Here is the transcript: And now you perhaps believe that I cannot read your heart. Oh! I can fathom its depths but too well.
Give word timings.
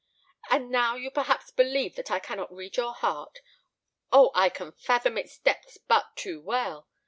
And 0.49 0.71
now 0.71 0.95
you 0.95 1.11
perhaps 1.11 1.51
believe 1.51 1.95
that 1.95 2.09
I 2.09 2.17
cannot 2.17 2.51
read 2.51 2.75
your 2.75 2.93
heart. 2.95 3.37
Oh! 4.11 4.31
I 4.33 4.49
can 4.49 4.71
fathom 4.71 5.15
its 5.15 5.37
depths 5.37 5.77
but 5.77 6.15
too 6.15 6.41
well. 6.41 6.87